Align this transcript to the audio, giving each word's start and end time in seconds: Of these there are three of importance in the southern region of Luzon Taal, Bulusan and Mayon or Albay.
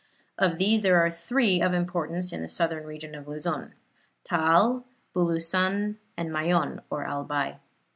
Of 0.39 0.57
these 0.57 0.81
there 0.81 0.99
are 0.99 1.11
three 1.11 1.61
of 1.61 1.75
importance 1.75 2.33
in 2.33 2.41
the 2.41 2.49
southern 2.49 2.85
region 2.85 3.13
of 3.13 3.27
Luzon 3.27 3.75
Taal, 4.23 4.83
Bulusan 5.13 5.97
and 6.17 6.31
Mayon 6.33 6.81
or 6.89 7.05
Albay. 7.05 7.59